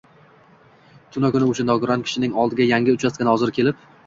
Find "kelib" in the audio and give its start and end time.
3.61-3.87